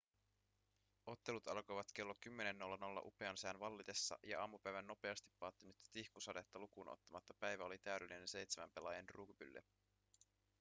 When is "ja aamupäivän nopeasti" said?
4.23-5.31